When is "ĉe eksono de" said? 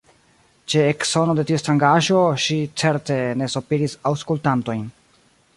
0.73-1.45